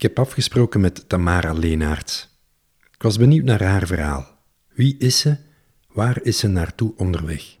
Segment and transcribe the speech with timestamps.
[0.00, 2.38] Ik heb afgesproken met Tamara Leenaerts.
[2.92, 4.26] Ik was benieuwd naar haar verhaal.
[4.68, 5.36] Wie is ze?
[5.88, 7.56] Waar is ze naartoe onderweg?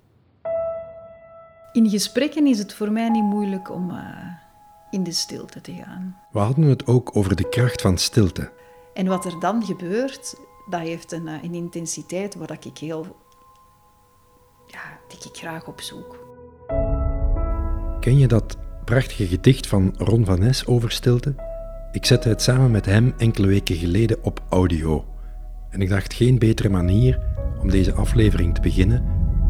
[1.72, 3.98] In gesprekken is het voor mij niet moeilijk om uh,
[4.90, 6.16] in de stilte te gaan.
[6.32, 8.52] We hadden het ook over de kracht van stilte.
[8.94, 10.34] En wat er dan gebeurt,
[10.70, 13.16] dat heeft een, uh, een intensiteit waar ik heel...
[14.66, 16.18] Ja, die ik graag opzoek.
[18.00, 21.49] Ken je dat prachtige gedicht van Ron van Nes over stilte?
[21.92, 25.04] Ik zette het samen met hem enkele weken geleden op audio.
[25.70, 27.20] En ik dacht geen betere manier
[27.60, 29.04] om deze aflevering te beginnen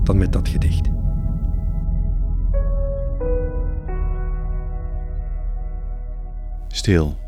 [0.05, 0.88] dan met dat gedicht.
[6.69, 7.19] Stil.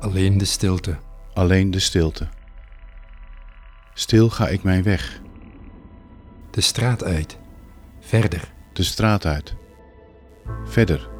[0.00, 0.96] Alleen de stilte.
[1.32, 2.28] Alleen de stilte.
[3.94, 5.20] Stil ga ik mijn weg.
[6.50, 7.38] De straat uit.
[8.00, 8.52] Verder.
[8.72, 9.54] De straat uit.
[10.64, 11.19] Verder.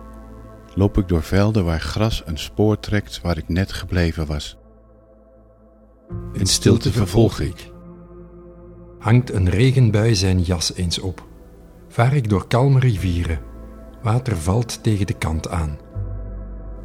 [0.80, 4.56] Loop ik door velden waar gras een spoor trekt waar ik net gebleven was.
[6.32, 7.72] In stilte vervolg ik.
[8.98, 11.26] Hangt een regenbui zijn jas eens op.
[11.88, 13.40] Vaar ik door kalme rivieren.
[14.02, 15.78] Water valt tegen de kant aan.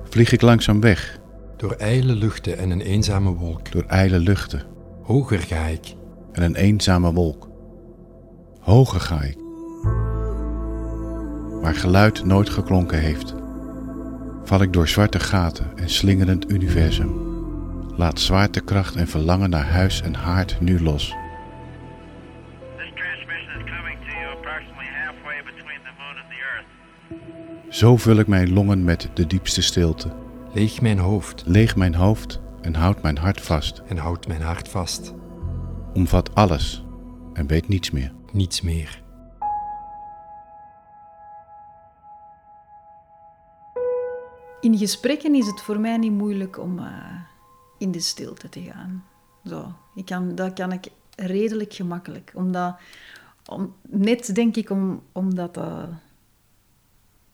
[0.04, 1.20] Vlieg ik langzaam weg.
[1.58, 3.72] Door ijle luchten en een eenzame wolk.
[3.72, 4.64] Door ijle luchten.
[5.02, 5.96] Hoger ga ik.
[6.32, 7.50] En een eenzame wolk.
[8.60, 9.38] Hoger ga ik.
[11.62, 13.44] Waar geluid nooit geklonken heeft.
[14.46, 17.34] Val ik door zwarte gaten en slingerend universum.
[17.98, 21.14] Laat zwaartekracht en verlangen naar huis en haard nu los.
[27.70, 30.12] Zo vul ik mijn longen met de diepste stilte.
[30.54, 31.44] Leeg mijn hoofd.
[31.46, 33.82] Leeg mijn hoofd en houd mijn hart vast.
[33.88, 35.14] En houd mijn hart vast.
[35.94, 36.86] Omvat alles
[37.34, 38.12] en weet niets meer.
[38.32, 39.05] Niets meer.
[44.66, 47.22] In gesprekken is het voor mij niet moeilijk om uh,
[47.78, 49.06] in de stilte te gaan.
[49.46, 49.74] Zo.
[49.96, 52.32] Ik kan, dat kan ik redelijk gemakkelijk.
[52.36, 52.76] Omdat,
[53.46, 55.84] om, net denk ik om, omdat, uh,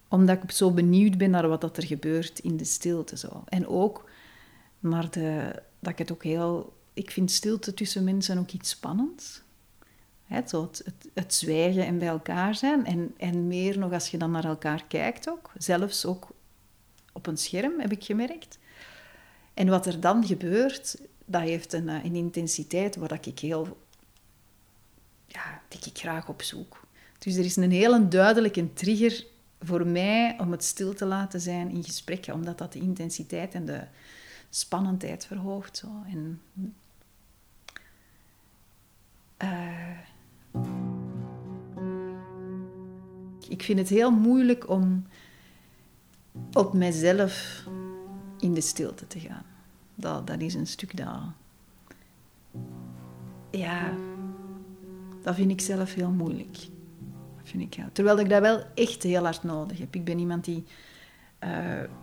[0.08, 3.18] omdat ik zo benieuwd ben naar wat dat er gebeurt in de stilte.
[3.18, 3.44] Zo.
[3.46, 4.10] En ook
[4.80, 6.74] naar de, dat ik het ook heel...
[6.94, 9.42] Ik vind stilte tussen mensen ook iets spannends.
[10.26, 12.86] He, zo het, het, het, zwijgen en bij elkaar zijn.
[12.86, 15.52] En, en meer nog als je dan naar elkaar kijkt ook.
[15.58, 16.28] Zelfs ook
[17.22, 18.60] op een scherm, heb ik gemerkt.
[19.54, 23.78] En wat er dan gebeurt, dat heeft een, een intensiteit waar ik heel...
[25.28, 26.88] Ja, die ik graag opzoek.
[27.20, 29.26] Dus er is een hele duidelijke trigger
[29.62, 33.66] voor mij om het stil te laten zijn in gesprekken, omdat dat de intensiteit en
[33.66, 33.84] de
[34.50, 35.78] spannendheid verhoogt.
[35.78, 35.88] Zo.
[36.08, 36.42] En,
[39.44, 40.00] uh,
[43.48, 45.08] ik vind het heel moeilijk om
[46.54, 47.64] op mezelf
[48.40, 49.46] in de stilte te gaan.
[49.96, 51.20] Dat, dat is een stuk dat...
[53.52, 53.94] Ja,
[55.22, 56.58] dat vind ik zelf heel moeilijk.
[57.44, 57.90] Vind ik, ja.
[57.94, 59.96] Terwijl ik dat wel echt heel hard nodig heb.
[59.96, 60.66] Ik ben iemand die
[61.44, 61.50] uh,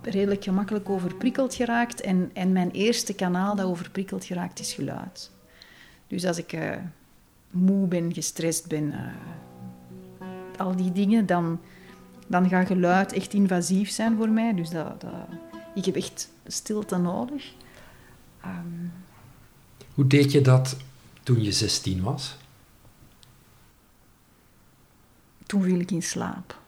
[0.03, 2.00] redelijk gemakkelijk overprikkeld geraakt.
[2.00, 5.31] En, en mijn eerste kanaal dat overprikkeld geraakt is geluid.
[6.06, 6.77] Dus als ik uh,
[7.50, 9.06] moe ben, gestrest ben, uh,
[10.56, 11.60] al die dingen, dan,
[12.28, 14.55] dan gaat geluid echt invasief zijn voor mij.
[14.55, 15.12] Dus dat, dat,
[15.75, 17.53] ik heb echt stilte nodig.
[18.44, 18.93] Um,
[19.94, 20.77] Hoe deed je dat
[21.22, 22.37] toen je 16 was?
[25.47, 26.59] Toen viel ik in slaap.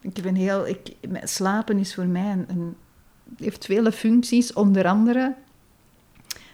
[0.00, 2.76] Ik ben heel, ik, slapen is voor mij een, een,
[3.36, 5.34] heeft vele functies, onder andere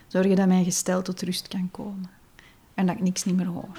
[0.06, 2.10] zorgen dat mijn gestel tot rust kan komen
[2.74, 3.78] en dat ik niks niet meer hoor.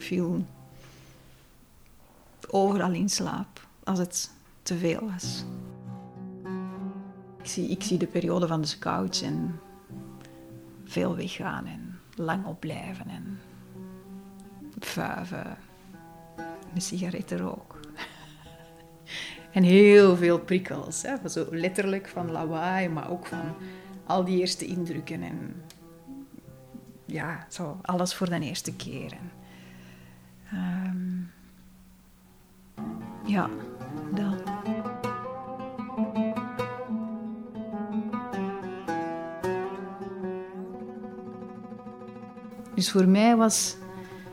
[0.00, 0.44] Ik viel
[2.50, 4.30] overal in slaap als het
[4.62, 5.44] te veel was.
[7.38, 9.60] Ik zie, ik zie de periode van de scouts en
[10.84, 13.40] veel weggaan en lang opblijven en
[14.78, 15.56] vuiven,
[16.74, 17.80] een sigarettenrook.
[19.52, 21.28] en heel veel prikkels, hè?
[21.28, 23.54] zo letterlijk van lawaai, maar ook van
[24.06, 25.62] al die eerste indrukken en
[27.04, 29.12] ja, zo alles voor de eerste keer.
[29.12, 29.39] En,
[30.52, 31.30] um,
[33.24, 33.50] ja,
[34.14, 34.42] dat.
[42.74, 43.76] Dus voor mij was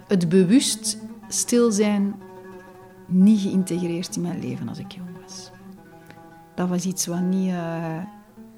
[0.07, 0.97] het bewust
[1.27, 2.15] stil zijn
[3.05, 5.51] niet geïntegreerd in mijn leven als ik jong was.
[6.55, 7.49] Dat was iets wat niet...
[7.49, 8.03] Uh,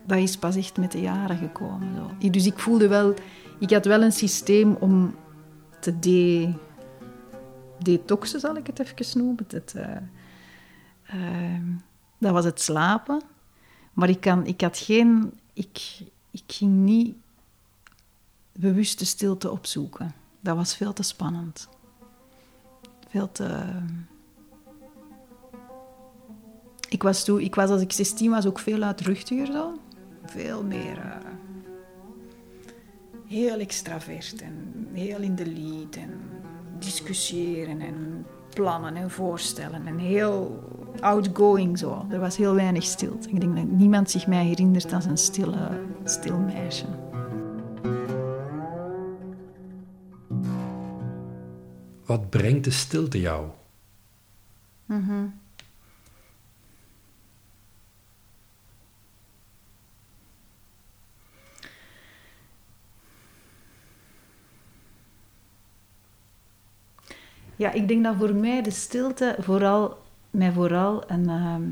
[0.05, 1.95] dat is pas echt met de jaren gekomen.
[1.95, 2.29] Zo.
[2.29, 3.13] Dus ik voelde wel...
[3.59, 5.15] Ik had wel een systeem om
[5.79, 6.53] te de
[7.83, 9.45] detoxen, zal ik het even noemen.
[9.73, 9.97] Eh,
[11.03, 11.65] ehm,
[12.17, 13.21] dat was het slapen.
[13.93, 15.33] Maar ik, kan, ik had geen...
[15.53, 15.99] Ik,
[16.31, 17.15] ik ging niet
[18.51, 20.13] bewuste stilte opzoeken.
[20.39, 21.69] Dat was veel te spannend.
[23.09, 23.65] Veel te...
[26.89, 29.79] Ik was, toen, ik was als ik 16 was ook veel luidruchtiger zo.
[30.25, 30.97] Veel meer...
[30.97, 31.15] Uh,
[33.27, 36.28] heel extravert en heel in de lead en
[36.79, 40.63] discussiëren en plannen en voorstellen en heel
[40.99, 42.05] outgoing zo.
[42.09, 43.29] Er was heel weinig stilte.
[43.29, 45.69] Ik denk dat niemand zich mij herinnert als een stille,
[46.03, 46.85] stil meisje.
[52.05, 53.47] Wat brengt de stilte jou?
[54.85, 55.47] Mm
[67.59, 69.97] Ja, ik denk dat voor mij de stilte vooral,
[70.29, 71.71] mij vooral een, ehm,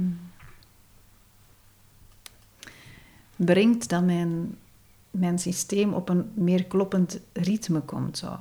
[3.35, 4.57] brengt dat mijn,
[5.11, 8.17] mijn systeem op een meer kloppend ritme komt.
[8.17, 8.37] Zo.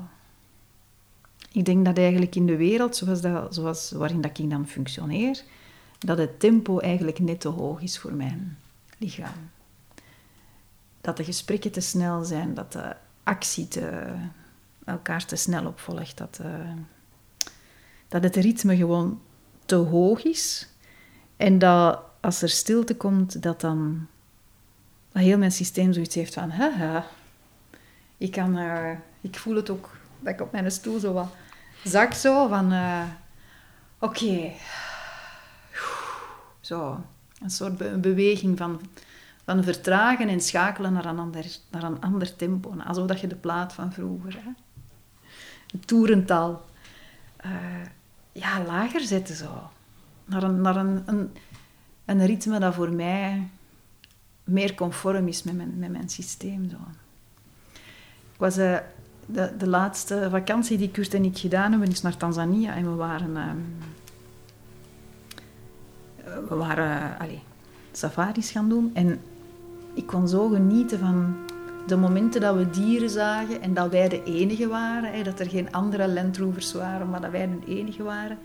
[1.53, 5.43] Ik denk dat eigenlijk in de wereld, zoals, dat, zoals waarin dat ik dan functioneer,
[5.99, 8.59] dat het tempo eigenlijk net te hoog is voor mijn
[8.99, 9.51] lichaam.
[11.01, 14.15] Dat de gesprekken te snel zijn, dat de actie te,
[14.85, 16.41] elkaar te snel opvolgt, dat...
[16.43, 16.71] Uh,
[18.09, 19.21] dat het ritme gewoon
[19.65, 20.69] te hoog is.
[21.37, 24.07] En dat als er stilte komt, dat dan
[25.13, 27.07] dat heel mijn systeem zoiets heeft van, haha,
[28.17, 28.59] ik, kan,
[29.21, 31.29] ik voel het ook, dat ik op mijn stoel zo wat
[31.85, 33.03] zak zo, van, uh,
[33.99, 34.53] oké,
[36.61, 37.05] zo,
[37.43, 38.81] een soort be beweging van,
[39.45, 43.35] van vertragen en schakelen naar een ander, naar een ander tempo, alsof dat je de
[43.35, 44.51] plaat van vroeger, hè.
[45.67, 46.65] Het toerental.
[47.47, 47.87] Uh,
[48.33, 49.71] ja, lager zetten zo.
[50.25, 51.31] Naar, een, naar een, een,
[52.05, 53.49] een ritme dat voor mij
[54.45, 56.69] meer conform is met mijn, met mijn systeem.
[56.71, 56.77] Zo.
[58.33, 58.79] Ik was, uh,
[59.27, 62.75] de, de laatste vakantie die Kurt en ik gedaan hebben, is naar Tanzania.
[62.75, 63.31] En we waren...
[63.31, 63.51] Uh,
[66.49, 67.41] we waren uh, allez,
[67.93, 68.91] safaris gaan doen.
[68.95, 69.21] En
[69.95, 71.37] ik kon zo genieten van
[71.87, 75.49] de momenten dat we dieren zagen en dat wij de enige waren, hè, dat er
[75.49, 78.39] geen andere Landrovers waren, maar dat wij de enige waren.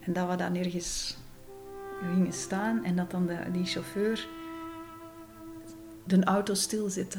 [0.00, 1.16] En dat we dan ergens
[2.02, 4.26] gingen staan en dat dan de, die chauffeur
[6.04, 7.18] de auto stilzette.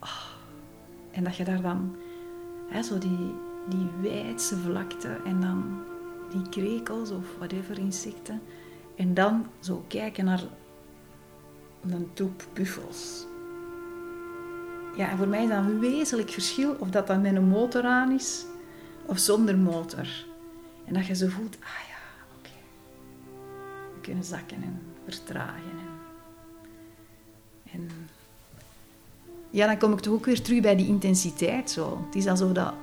[0.00, 0.22] Oh.
[1.10, 1.96] En dat je daar dan
[2.68, 3.34] hè, zo die,
[3.68, 5.82] die wijdse vlakte en dan
[6.30, 8.40] die krekels of whatever insecten.
[8.96, 10.42] En dan zo kijken naar
[11.90, 13.26] een troep buffels
[14.96, 18.10] ja, voor mij is dat een wezenlijk verschil of dat dan met een motor aan
[18.10, 18.44] is
[19.06, 20.26] of zonder motor.
[20.84, 22.50] En dat je zo voelt, ah ja, oké.
[23.94, 25.70] We kunnen zakken en vertragen.
[27.64, 27.90] En, en
[29.50, 31.70] ja, dan kom ik toch ook weer terug bij die intensiteit.
[31.70, 32.04] Zo.
[32.06, 32.74] Het is alsof dat...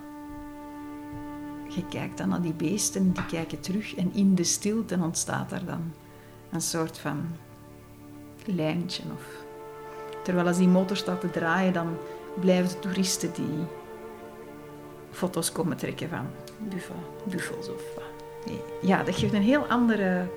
[1.69, 3.95] Je kijkt dan naar die beesten, die kijken terug.
[3.95, 5.93] En in de stilte ontstaat er dan
[6.51, 7.25] een soort van
[8.45, 9.43] lijntje of
[10.23, 11.97] Terwijl als die motor staat te draaien, dan
[12.39, 13.65] blijven de toeristen die
[15.11, 16.27] foto's komen trekken van
[17.23, 17.81] buffels of
[18.45, 18.61] nee.
[18.81, 20.27] Ja, dat geeft een heel andere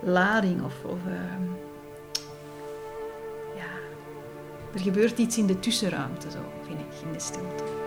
[0.00, 0.74] lading of...
[0.84, 1.14] of uh,
[3.56, 3.70] ja,
[4.74, 7.85] er gebeurt iets in de tussenruimte, zo vind ik, in de stilte.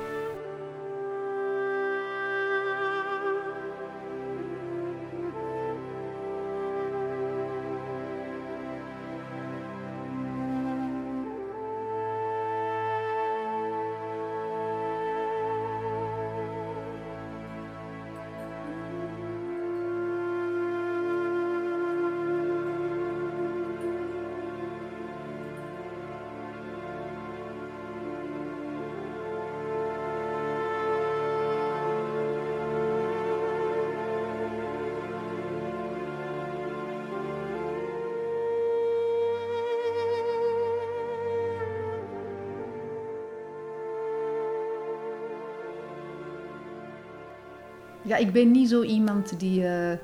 [48.10, 49.98] Ja, ik ben niet zo iemand die, uh,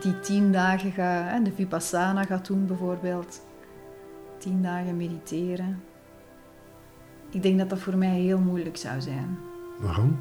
[0.00, 3.42] die tien dagen gaat, hè, de Vipassana gaat doen bijvoorbeeld.
[4.38, 5.82] Tien dagen mediteren.
[7.30, 9.38] Ik denk dat dat voor mij heel moeilijk zou zijn.
[9.78, 10.18] Waarom?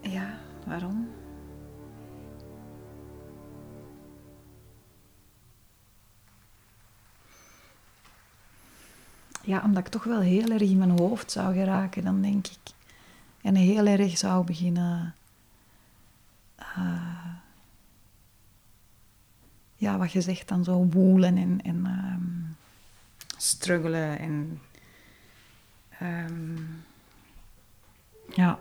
[0.00, 1.07] Ja, waarom?
[9.48, 12.72] Ja, omdat ik toch wel heel erg in mijn hoofd zou geraken, dan denk ik.
[13.40, 15.14] En heel erg zou beginnen...
[16.60, 17.34] Uh,
[19.76, 22.56] ja, wat je zegt dan zo woelen en, en um,
[23.36, 24.60] struggelen en...
[26.02, 26.84] Um,
[28.34, 28.58] ja.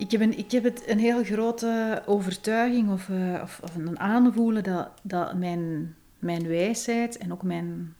[0.00, 3.98] Ik heb, een, ik heb het een heel grote overtuiging of, uh, of, of, een
[3.98, 7.94] aanvoelen dat, dat mijn, mijn wijsheid en ook mijn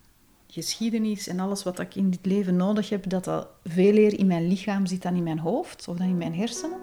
[0.46, 4.26] geschiedenis en alles wat ik in dit leven nodig heb, dat dat veel meer in
[4.26, 6.78] mijn lichaam zit dan in mijn hoofd of dan in mijn hersenen.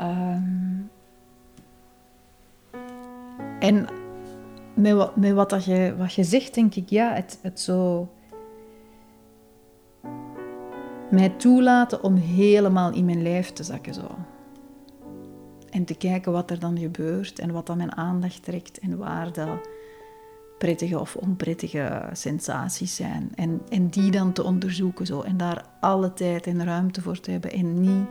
[0.00, 0.90] Um,
[3.60, 3.86] en
[4.74, 8.08] met, wat, wat, dat je, wat je zegt, denk ik, ja, het, het zo
[11.16, 14.16] mij toelaten om helemaal in mijn lijf te zakken zo.
[15.70, 19.32] En te kijken wat er dan gebeurt en wat dan mijn aandacht trekt en waar
[19.32, 19.46] de
[20.58, 23.30] prettige of onprettige sensaties zijn.
[23.34, 25.20] En, en die dan te onderzoeken zo.
[25.20, 28.06] En daar alle tijd en ruimte voor te hebben en niet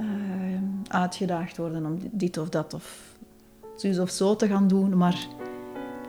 [0.00, 0.06] uh,
[0.88, 3.16] uitgedaagd worden om dit of dat of
[3.76, 5.26] zus of zo te gaan doen, maar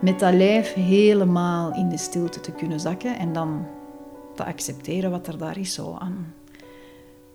[0.01, 3.65] met dat lijf helemaal in de stilte te kunnen zakken en dan
[4.41, 6.33] te accepteren wat er daar is zo aan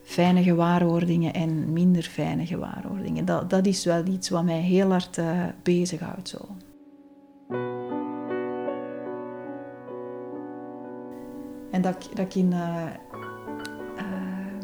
[0.02, 3.24] fijne gewaarwordingen en minder fijne gewaarwordingen.
[3.24, 6.28] Dat, dat is wel iets wat mij heel hard uh, bezighoudt.
[6.28, 6.38] Zo.
[11.70, 12.86] En dat, dat ik in, uh,
[13.96, 14.60] uh,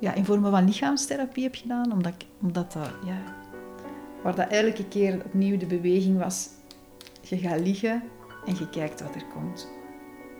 [0.00, 3.22] ja, in vormen van lichaamstherapie heb gedaan, omdat, omdat dat, ja,
[4.22, 6.48] waar dat elke keer opnieuw de beweging was,
[7.20, 8.02] je gaat liggen
[8.46, 9.81] en je kijkt wat er komt.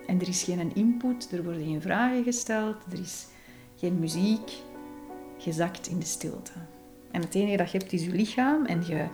[0.07, 3.27] En er is geen input, er worden geen vragen gesteld, er is
[3.75, 4.51] geen muziek.
[5.37, 6.51] Je zakt in de stilte.
[7.11, 9.05] En het enige dat je hebt is je lichaam en je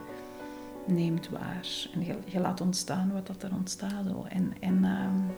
[0.85, 1.87] neemt waar.
[1.93, 4.05] En je, je laat ontstaan wat dat er ontstaat.
[4.27, 5.33] En, en, um...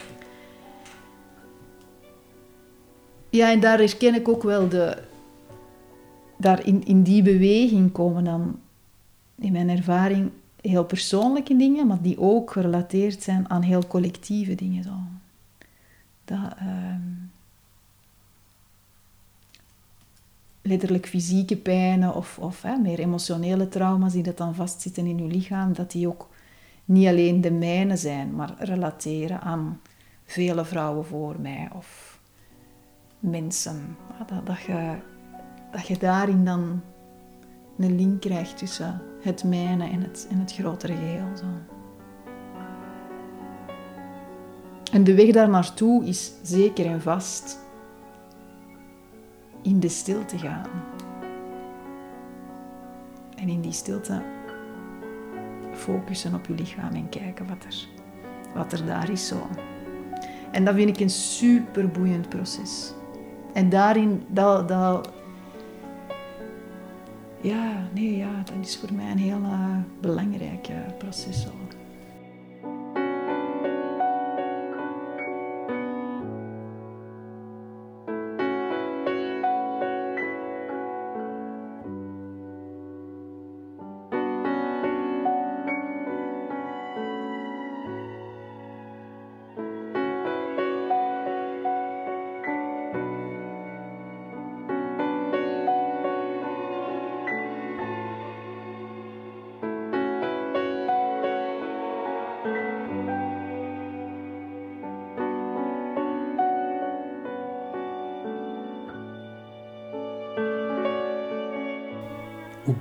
[3.30, 4.98] ja, en daar herken ik ook wel de...
[6.38, 8.60] Daar in, in die beweging komen dan,
[9.36, 10.32] in mijn ervaring,
[10.62, 14.84] heel persoonlijke dingen, maar die ook gerelateerd zijn aan heel collectieve dingen.
[14.84, 14.92] Zo
[16.32, 17.02] dat ehm,
[20.62, 25.34] letterlijk fysieke pijnen of, of hè, meer emotionele trauma's die dat dan vastzitten in je
[25.34, 26.30] lichaam, dat die ook
[26.86, 29.82] niet alleen de mijne zijn, maar relateren aan
[30.26, 32.20] vele vrouwen voor mij of
[33.20, 33.98] mensen.
[34.28, 34.96] Dat, dat, je,
[35.72, 36.82] dat je daarin dan
[37.78, 41.38] een link krijgt tussen het mijne en het, het grotere geheel.
[41.38, 41.71] Zo.
[44.92, 47.60] En de weg daar naartoe is zeker en vast
[49.62, 50.70] in de stilte gaan.
[53.36, 54.22] En in die stilte
[55.74, 57.88] focussen op je lichaam en kijken wat er,
[58.54, 59.48] wat er daar is zo.
[60.52, 62.94] En dat vind ik een super boeiend proces.
[63.54, 65.12] En daarin, dat, dat,
[67.42, 71.42] ja, nee, ja, dat is voor mij een heel uh, belangrijk uh, proces.
[71.42, 71.50] Zo.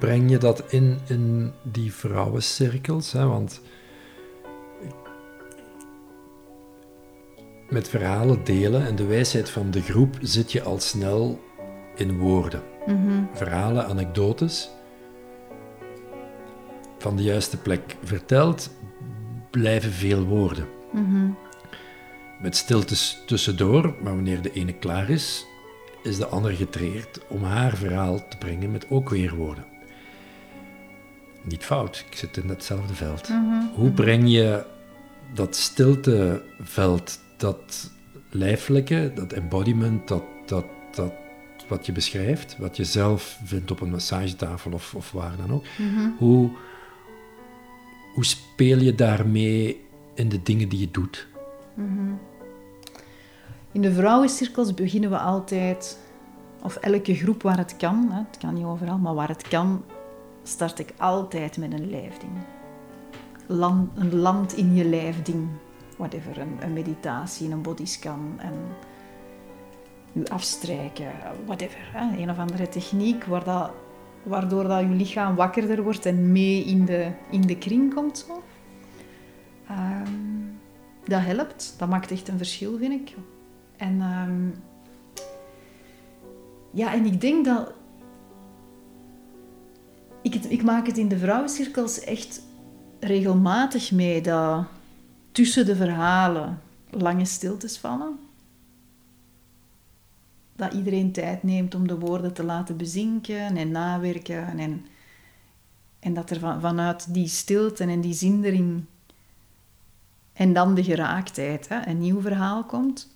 [0.01, 3.13] Breng je dat in, in die vrouwencirkels?
[3.13, 3.27] Hè?
[3.27, 3.61] Want
[7.69, 11.41] met verhalen delen en de wijsheid van de groep zit je al snel
[11.95, 12.63] in woorden.
[12.87, 13.25] Mhm.
[13.33, 14.71] Verhalen, anekdotes.
[16.99, 18.71] Van de juiste plek verteld
[19.51, 20.69] blijven veel woorden.
[20.93, 21.31] Mhm.
[22.43, 25.47] Met stiltes tussendoor, maar wanneer de ene klaar is,
[26.03, 29.70] is de ander getreerd om haar verhaal te brengen met ook weer woorden
[31.43, 32.05] niet fout.
[32.11, 33.29] Ik zit in hetzelfde veld.
[33.29, 33.65] Mhm.
[33.75, 34.65] Hoe breng je
[35.35, 37.91] dat stilteveld, dat
[38.31, 41.13] lijfelijke, dat embodiment, dat, dat, dat
[41.69, 45.65] wat je beschrijft, wat je zelf vindt op een massagetafel of, of waar dan ook,
[45.79, 46.09] Mhm.
[46.19, 46.51] hoe,
[48.15, 51.29] hoe speel je daarmee in de dingen die je doet?
[53.73, 55.99] In de vrouwencirkels beginnen we altijd
[56.63, 59.83] of elke groep waar het kan, hè, het kan niet overal, maar waar het kan,
[60.43, 62.33] start ik altijd met een lijfding.
[63.95, 65.49] Een land in je lijfding.
[65.97, 68.55] Whatever, een, een meditatie, een bodyscan, en
[70.13, 71.13] je afstrijken,
[71.45, 71.79] whatever.
[72.17, 73.71] Een of andere techniek dat,
[74.23, 78.19] waardoor dat je lichaam wakkerder wordt en mee in de, in de kring komt.
[78.19, 78.43] Zo.
[79.69, 80.11] Ehm,
[81.05, 83.17] dat helpt, dat maakt echt een verschil, vind ik.
[83.77, 84.49] En, ehm,
[86.71, 87.73] ja, en ik denk dat...
[90.23, 92.43] Ik, ik maak het in de vrouwencirkels echt
[93.01, 94.67] regelmatig mee dat
[95.33, 98.19] tussen de verhalen lange stiltes vallen.
[100.57, 104.59] Dat iedereen tijd neemt om de woorden te laten bezinken en nawerken.
[104.59, 104.87] En,
[105.99, 108.85] en dat er van, vanuit die stilte en die zindering
[110.33, 113.15] en dan de geraaktheid, hè, een nieuw verhaal komt.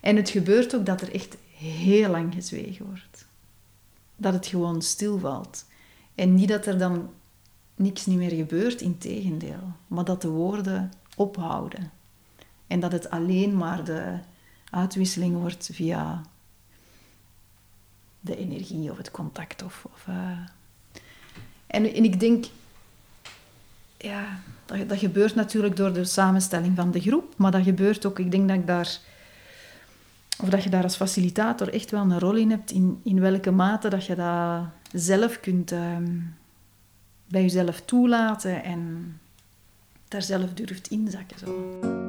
[0.00, 3.26] En het gebeurt ook dat er echt heel lang gezwegen wordt.
[4.16, 5.64] Dat het gewoon stilvalt.
[6.14, 7.10] En niet dat er dan
[7.74, 9.72] niks niet meer gebeurt, in tegendeel.
[9.86, 11.90] Maar dat de woorden ophouden.
[12.66, 14.18] En dat het alleen maar de
[14.70, 16.22] uitwisseling wordt via
[18.20, 19.62] de energie of het contact.
[19.62, 20.38] Of, of uh...
[21.66, 22.44] en, en ik denk,
[23.96, 28.18] ja, dat, dat gebeurt natuurlijk door de samenstelling van de groep, maar dat gebeurt ook,
[28.18, 28.98] ik denk dat ik daar,
[30.40, 33.50] of dat je daar als facilitator echt wel een rol in hebt, in, in welke
[33.50, 36.18] mate dat je dat zelf kunt ehm,
[37.28, 39.12] bij jezelf toelaten en
[40.08, 41.38] daar zelf durft inzakken.
[41.38, 42.01] Zo.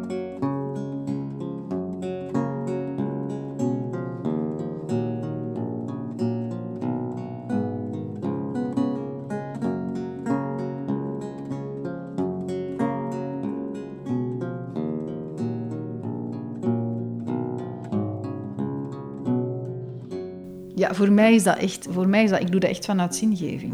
[20.75, 23.15] Ja, voor mij is dat echt, voor mij is dat, ik doe dat echt vanuit
[23.15, 23.73] zingeving.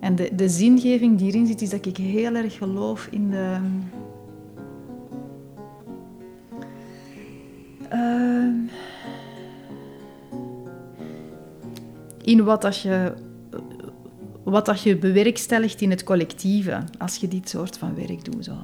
[0.00, 3.56] En de, de zingeving die erin zit, is dat ik heel erg geloof in de.
[7.92, 8.70] Uh,
[12.22, 13.12] in wat dat je,
[14.42, 18.44] wat dat je bewerkstelligt in het collectieve, als je dit soort van werk doet.
[18.44, 18.56] Zo.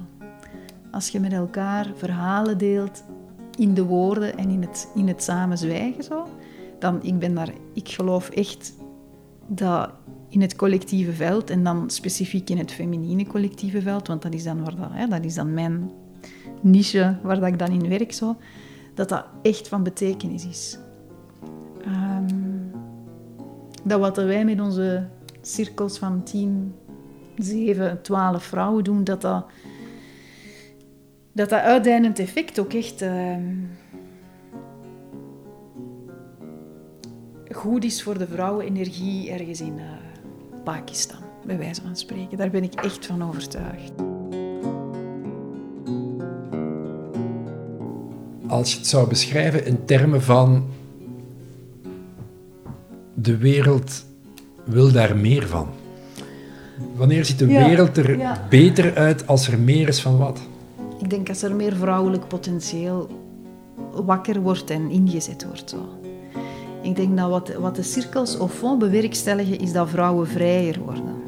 [0.90, 3.02] Als je met elkaar verhalen deelt
[3.56, 6.04] in de woorden en in het, in het samen zwijgen.
[6.04, 6.26] Zo
[6.80, 8.74] dan ik ben daar, ik geloof echt
[9.46, 9.90] dat
[10.28, 14.42] in het collectieve veld en dan specifiek in het feminine collectieve veld, want dat is
[14.42, 15.90] dan, waar dat, hè, dat, is dan mijn
[16.60, 18.36] niche waar dat ik dan in werk, zo,
[18.94, 20.78] dat dat echt van betekenis is.
[21.86, 22.70] Um,
[23.84, 25.08] dat wat wij met onze
[25.40, 26.74] cirkels van 10,
[27.36, 29.44] 7, 12 vrouwen doen, dat dat,
[31.32, 33.02] dat, dat effect ook echt...
[33.02, 33.36] Uh,
[37.60, 39.84] goed is voor de vrouwenenergie ergens in uh,
[40.64, 42.38] Pakistan, bij wijze van spreken.
[42.38, 43.92] Daar ben ik echt van overtuigd.
[48.46, 50.64] Als je het zou beschrijven in termen van
[53.14, 54.04] de wereld
[54.64, 55.68] wil daar meer van.
[56.96, 60.40] Wanneer ziet de wereld er beter uit als er meer is van wat?
[61.00, 63.08] Ik denk als er meer vrouwelijk potentieel
[63.92, 65.70] wakker wordt en ingezet wordt.
[65.70, 65.99] Zo.
[66.82, 71.22] Ik denk dat wat, wat de cirkels au fond bewerkstelligen, is dat vrouwen vrijer worden.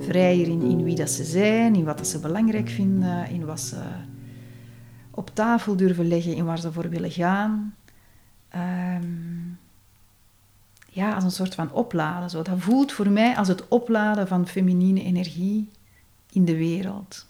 [0.00, 3.60] Vrijer in, in wie dat ze zijn, in wat dat ze belangrijk vinden, in wat
[3.60, 3.82] ze
[5.10, 7.74] op tafel durven leggen, in waar ze voor willen gaan.
[8.48, 9.04] Ehm,
[10.88, 12.30] ja, als een soort van opladen.
[12.30, 12.42] Zo.
[12.42, 15.70] Dat voelt voor mij als het opladen van feminine energie
[16.30, 17.26] in de wereld.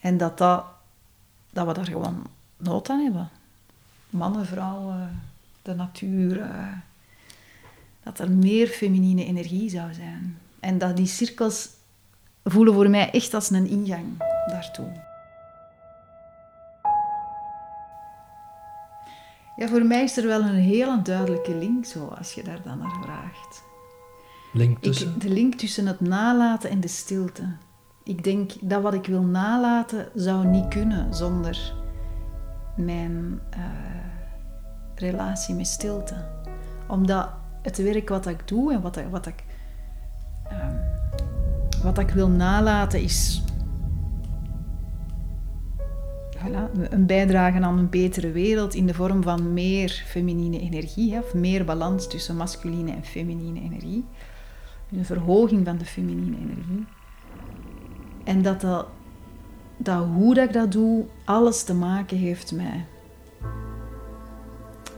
[0.00, 0.64] En dat, dat,
[1.50, 3.28] dat we daar gewoon nood aan hebben.
[4.10, 5.20] Mannen, vrouwen,
[5.68, 6.72] de natuur, uh,
[8.02, 10.38] dat er meer feminine energie zou zijn.
[10.60, 11.68] En dat die cirkels
[12.44, 14.06] voelen voor mij echt als een ingang
[14.46, 15.06] daartoe.
[19.56, 22.78] Ja, voor mij is er wel een hele duidelijke link, zo, als je daar dan
[22.78, 23.62] naar vraagt.
[24.52, 25.14] Link tussen?
[25.14, 27.56] Ik, de link tussen het nalaten en de stilte.
[28.04, 31.74] Ik denk dat wat ik wil nalaten zou niet kunnen zonder
[32.76, 34.07] mijn uh,
[34.98, 36.14] relatie met stilte.
[36.88, 37.28] Omdat
[37.62, 39.44] het werk wat ik doe en wat, wat, ik,
[40.52, 40.80] um,
[41.82, 43.42] wat ik wil nalaten is
[46.38, 51.34] voilà, een bijdrage aan een betere wereld in de vorm van meer feminine energie, of
[51.34, 54.04] meer balans tussen masculine en feminine energie.
[54.92, 56.86] een verhoging van de feminine energie.
[58.24, 58.86] En dat, dat,
[59.76, 62.84] dat hoe dat ik dat doe, alles te maken heeft met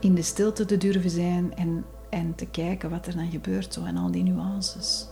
[0.01, 3.83] in de stilte te durven zijn en, en te kijken wat er dan gebeurt zo,
[3.83, 5.07] en al die nuances.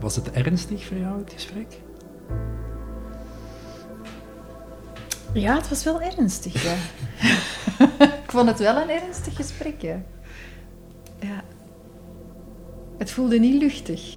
[0.00, 1.80] Was het ernstig voor jou, het gesprek?
[5.32, 6.74] Ja, het was wel ernstig, ja.
[8.24, 10.02] ik vond het wel een ernstig gesprek, ja.
[11.20, 11.44] ja.
[12.98, 14.14] Het voelde niet luchtig.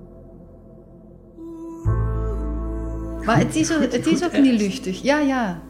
[3.26, 5.02] Maar het is, ook, het is ook niet luchtig.
[5.02, 5.62] Ja, ja.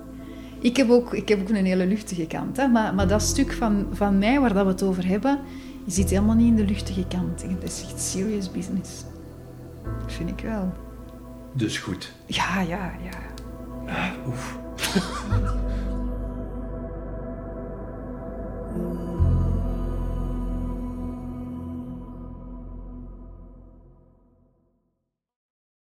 [0.62, 2.58] Ik heb ook, ik heb ook een hele luchtige kant.
[2.58, 2.68] Hè?
[2.68, 5.40] Maar, maar dat stuk van, van mij waar dat we het over hebben,
[5.88, 7.42] zit helemaal niet in de luchtige kant.
[7.42, 9.04] Het is echt serious business.
[9.84, 10.74] Dat vind ik wel.
[11.54, 12.14] Dus goed.
[12.26, 13.20] Ja, ja, ja.
[13.94, 14.58] Ah, oef.